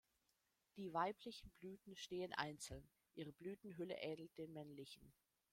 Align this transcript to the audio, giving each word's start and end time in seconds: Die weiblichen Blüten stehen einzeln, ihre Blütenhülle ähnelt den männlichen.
Die 0.77 0.93
weiblichen 0.95 1.51
Blüten 1.59 1.95
stehen 1.95 2.33
einzeln, 2.33 2.89
ihre 3.13 3.31
Blütenhülle 3.33 3.93
ähnelt 4.01 4.35
den 4.39 4.51
männlichen. 4.51 5.13